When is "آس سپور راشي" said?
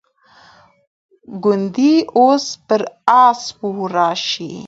3.23-4.51